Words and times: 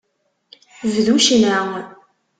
Bdu 0.93 1.15
ccna. 1.25 1.55